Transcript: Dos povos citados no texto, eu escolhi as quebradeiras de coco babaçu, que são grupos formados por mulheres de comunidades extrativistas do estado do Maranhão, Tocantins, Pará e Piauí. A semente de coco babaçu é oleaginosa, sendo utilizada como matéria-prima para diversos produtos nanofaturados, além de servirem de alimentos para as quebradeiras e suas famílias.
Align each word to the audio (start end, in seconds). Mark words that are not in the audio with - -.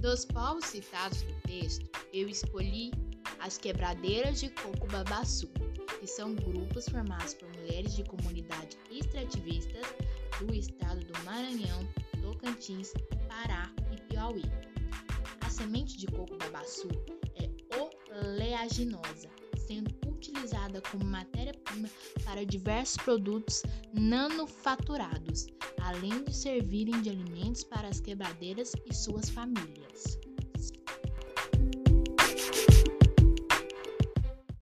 Dos 0.00 0.24
povos 0.24 0.64
citados 0.64 1.22
no 1.24 1.34
texto, 1.42 1.86
eu 2.10 2.26
escolhi 2.26 2.90
as 3.38 3.58
quebradeiras 3.58 4.40
de 4.40 4.48
coco 4.48 4.86
babaçu, 4.86 5.46
que 6.00 6.06
são 6.06 6.34
grupos 6.34 6.88
formados 6.88 7.34
por 7.34 7.46
mulheres 7.58 7.94
de 7.94 8.04
comunidades 8.04 8.78
extrativistas 8.90 9.86
do 10.38 10.54
estado 10.54 11.04
do 11.04 11.22
Maranhão, 11.22 11.86
Tocantins, 12.22 12.94
Pará 13.28 13.70
e 13.92 14.00
Piauí. 14.04 14.44
A 15.42 15.50
semente 15.50 15.98
de 15.98 16.06
coco 16.06 16.34
babaçu 16.38 16.88
é 17.36 17.50
oleaginosa, 18.24 19.28
sendo 19.58 19.94
utilizada 20.08 20.80
como 20.90 21.04
matéria-prima 21.04 21.90
para 22.24 22.46
diversos 22.46 22.96
produtos 23.04 23.62
nanofaturados, 23.92 25.46
além 25.82 26.24
de 26.24 26.34
servirem 26.34 27.00
de 27.02 27.10
alimentos 27.10 27.64
para 27.64 27.88
as 27.88 28.00
quebradeiras 28.00 28.72
e 28.86 28.94
suas 28.94 29.28
famílias. 29.28 30.18